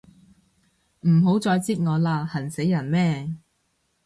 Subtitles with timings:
[1.01, 3.35] 唔好再擳我啦，痕死人咩